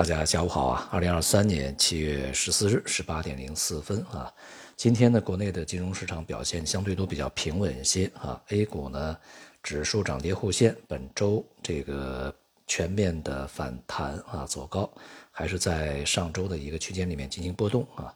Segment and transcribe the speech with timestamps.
[0.00, 0.88] 大家下午好啊！
[0.90, 4.32] 二零二三年七月十四日十八点零四分啊，
[4.74, 8.42] 今天呢，国内的金融市场表现相对都比较平稳一些啊。
[8.48, 9.14] A 股呢，
[9.62, 12.34] 指数涨跌互现，本周这个
[12.66, 14.90] 全面的反弹啊，走高，
[15.30, 18.10] 还是在上周的一个区间里面进行波动啊。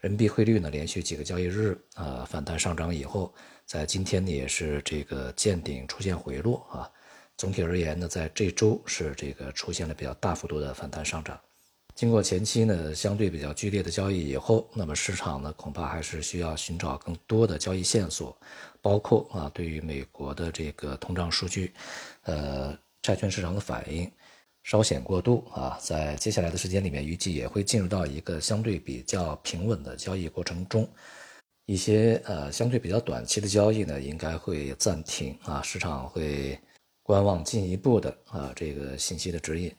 [0.00, 3.32] 人民币汇率呢，连续几个交易日啊反弹上涨以后，
[3.64, 6.90] 在今天呢也是这个见顶出现回落啊。
[7.38, 11.38] 总体而言呢，在这周是这个出现了比较大幅度的反弹上涨。
[11.94, 18.36] 经过前期呢相对比较剧烈的交易以后，那么市场呢恐怕还是需要寻找更多的交易线索，
[18.82, 21.72] 包括啊对于美国的这个通胀数据，
[22.24, 24.10] 呃债券市场的反应
[24.64, 30.88] 稍显过度啊，在接下来的时间里面预计也会进入到一个相对比较平稳的交易过程中，
[31.66, 36.58] 一些呃相对比较短期的交易呢应该会暂停啊，市场会。
[37.08, 39.74] 观望进一步的啊，这个信息的指引。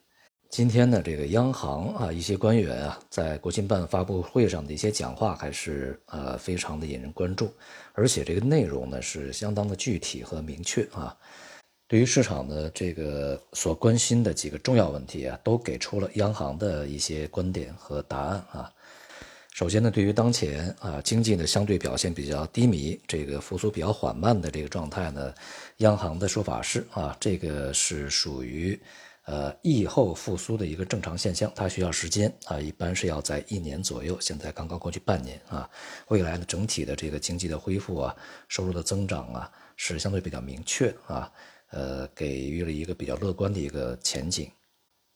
[0.50, 7.54] 今天呢，这个央行啊，一些官员啊，在国新办发布会上的一些讲话，还是呃非常的引人关注，
[7.94, 11.16] 而且这个内容呢是相当的具体和明确啊。
[11.88, 18.74] 对于市场的这个所关心的几个重要问题啊，都给出了央行的一些观点和答案啊。
[19.54, 25.34] 首先呢，对于当前啊经济呢相对表现比较低迷，这个复苏比较缓慢的这个状态呢，
[25.78, 28.80] 央行的说法是啊，这个是属于
[29.26, 35.70] 呃疫后复苏的一个正常现象，它需要时间啊，一般是要在一年左右，现在刚刚过去半年啊，
[36.08, 38.16] 未来呢整体的这个经济的恢复啊，
[38.48, 41.30] 收入的增长啊是相对比较明确啊，
[41.72, 44.50] 呃，给予了一个比较乐观的一个前景，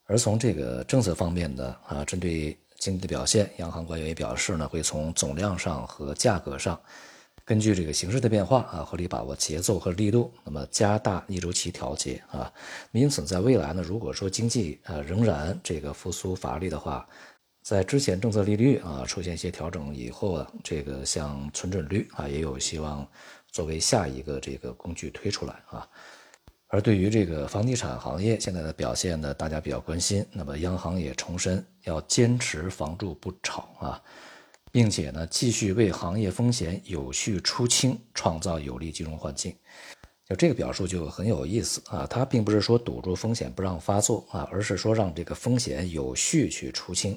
[0.06, 2.58] 而从这个政策方面呢啊，针对。
[2.84, 6.78] 经济的表现，央行官员也表示呢，会从总量上和价格上，
[7.46, 12.52] 根据这个形势的变化啊，合理把握节奏和力度，那么加大逆周期调节啊。
[12.92, 17.08] 因此，在未来呢，如果说经济呃仍然这个复苏乏力的话，
[17.62, 23.08] 在之前政策利率啊出现一些调整以后啊，这个像存准率啊也有希望
[23.50, 25.88] 作为下一个这个工具推出来啊。
[26.74, 30.26] 而对于这个房地产行业现在的表现呢，大家比较关心。
[30.32, 34.02] 那么央行也重申要坚持房住不炒啊，
[34.72, 39.56] 并且呢继续为行业风险有序出清创造有利金融环境。
[40.28, 47.16] 就这个表述就很有意思啊，它并不是说堵住风险不让发作啊，而是说让这个风险有序去出清。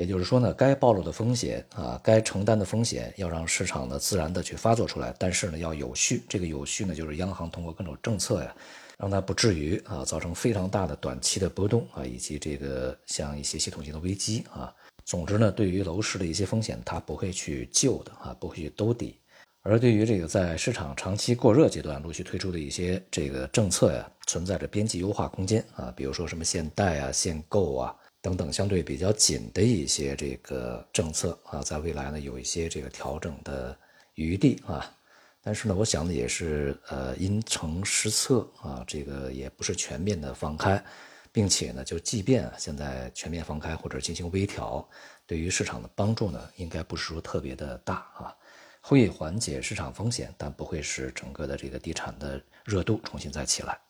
[0.00, 5.14] 也就是说呢，该暴露的风险啊，该承担的风险，要让市场呢自然的去发作出来。
[5.18, 6.22] 但是呢，要有序。
[6.26, 8.56] 这个有序呢，就是央行通过各种政策呀，
[8.96, 14.72] 让它不至于啊造成非常大的短期的波动啊，以及这个像一些系统性的危机啊。
[15.04, 19.18] 总之呢，对于楼市的一些风险，它不会去救的啊，不会去兜底。
[19.62, 27.94] 而对于这个在市场长期过热阶段陆续推出的一些这个政策呀，存在着边际优化空间啊，比如说什么限贷啊、限购啊。
[28.22, 33.76] 等等，相对比较紧的一些这个政策啊，在未来呢有一些这个调整的
[34.14, 34.94] 余地啊，
[35.42, 40.84] 但是呢，我想呢也是呃因城施策啊，这个也不是全面的放开，
[41.32, 44.86] 并且呢，就即便现在全面放开或者进行微调，
[45.26, 48.36] 对于市场的帮助呢，应该不是说特别的大啊，
[48.82, 53.80] 会缓解市场风险，但不会使整个的这个地产的热度重新再起来。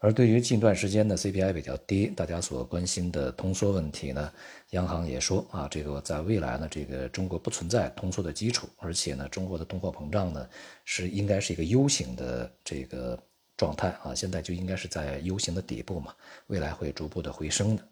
[0.00, 4.32] 而对于近段时间的 CPI 比较低，大家所关心的通缩问题呢，
[4.70, 10.48] 央行也说啊，这个在未来呢，这个中国不存在通缩的基础，而且呢，中国的通货膨胀呢
[10.84, 13.18] 是应该是一个 U 型的这个
[13.56, 16.14] 状态啊，现在就应该是在 U 型的底部嘛，
[16.46, 17.82] 未来会逐步的回升的，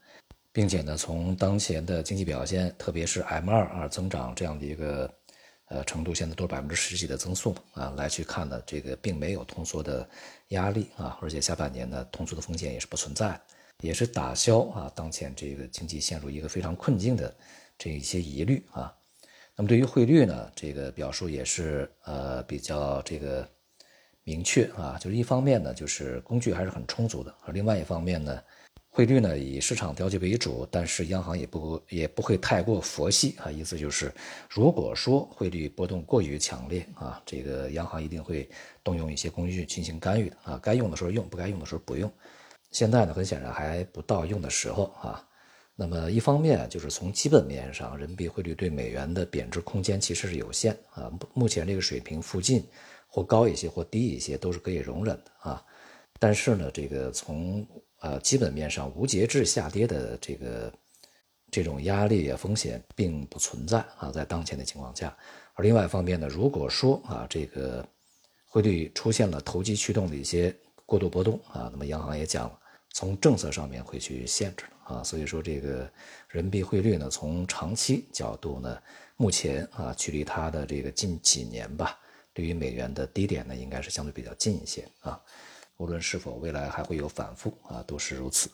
[0.52, 5.12] 并且呢，从当前的经济表现，特别是 M2 啊增长这样的一个。
[5.68, 10.08] 呃，程度现在都是百分之十几的增速啊，来去看呢，这个并没有通缩的
[10.48, 13.40] 压力啊，而且下半年呢，通缩的风险也是不存在，
[13.80, 17.34] 也是打消啊，当前这个经济陷入一个非常困境的
[17.76, 18.94] 这一些疑虑啊。
[19.56, 23.48] 那么对于汇率呢，这个表述也是呃比较这个
[24.22, 28.40] 明确啊，就是一方面呢，就是工具还是很充足的，而另外一方面呢。
[28.96, 34.10] 汇率呢以市场调节为主，但是央行也不也不会太过佛系啊，意思就是，
[34.48, 38.48] 如果说汇率波动过于强烈啊，这个央行一定会
[38.82, 42.10] 动用一些工具进行干预的啊，该用的时候用，不该用的时候不用。
[42.70, 45.22] 现在呢，很显然还不到用的时候啊。
[45.74, 52.66] 那么一方面就是从基本面上，人民币汇率对美元的贬值空间其实是有限啊，目前这个水平附近
[53.06, 55.62] 或高一些或低一些都是可以容忍的啊。
[56.18, 57.66] 但是呢，这个从
[58.06, 60.72] 呃，基本面上无节制下跌的这个
[61.50, 65.16] 这种压力啊风险并不存在啊，在当前的情况下，
[65.54, 67.84] 而另外一方面呢，如果说啊这个
[68.44, 70.54] 汇率出现了投机驱动的一些
[70.84, 72.56] 过度波动啊，那么央行也讲了，
[72.92, 75.90] 从政策上面会去限制啊，所以说这个
[76.28, 78.80] 人民币汇率呢，从长期角度呢，
[79.16, 81.98] 目前啊，距离它的这个近几年吧，
[82.32, 85.20] 对于美元的低点呢，应该是相对比较近一些啊。
[85.78, 88.50] 无论是否未来还会有反复啊，都是如此。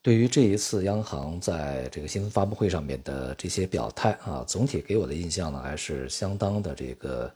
[0.00, 7.32] 对于这一次央行在这个新闻发布会上面的这些表态啊，总体给我的印象呢，还是相当的这个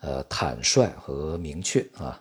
[0.00, 2.18] 呃坦率和明确啊，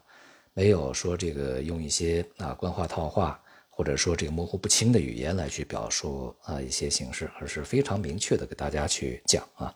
[0.53, 9.73] 没有说这个用一些啊官话套话，或者说这个模糊不清的语言来去表述啊一些形式，而是非常明确的给大家去讲啊，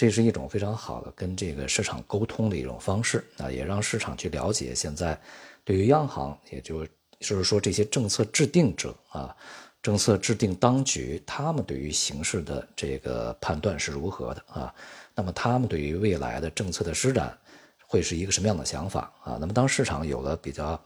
[0.00, 5.20] 这是一种非常好的跟这个市场沟通的一种方式啊，也让市场去了解现在
[5.62, 6.86] 对于央行，也就。
[7.20, 9.36] 就是说，这些政策制定者啊，
[9.82, 14.74] 政策制定当局，他们对于形势的这个判断是如何的啊？
[15.14, 17.36] 那么，他们对于未来的政策的施展，
[17.86, 19.36] 会是一个什么样的想法啊？
[19.38, 20.82] 那么，当市场有了比较，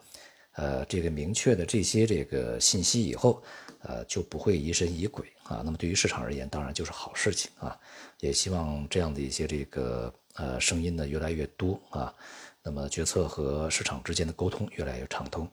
[0.54, 3.42] 呃，这个明确的这些这个信息以后，
[3.82, 5.62] 呃，就不会疑神疑鬼啊。
[5.64, 7.78] 那么，对于市场而言，当然就是好事情啊。
[8.20, 12.14] 也希望这样的一些这个呃声音呢越来越多啊。
[12.62, 15.46] 那么，决策和市场之间的沟通越来越畅通。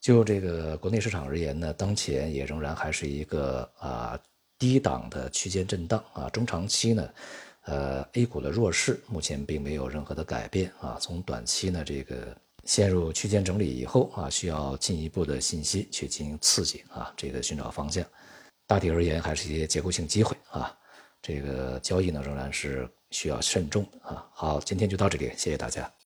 [0.00, 4.18] 就这个国内市场而言呢，当前也仍然还是一个啊
[4.58, 7.10] 低档的区间震荡啊，中长期呢，
[7.64, 10.96] 呃，A 股的弱势目前并没有任何的改变啊。
[11.00, 18.04] 从短期呢，这个陷入区间整理以后啊，需要进一步的信息去进行刺激啊，这个寻找方向。
[18.66, 20.76] 大体而言，还是一些结构性机会啊，
[21.22, 24.26] 这个交易呢仍然是需要慎重啊。
[24.32, 25.90] 好，今天就到这里，谢谢大家。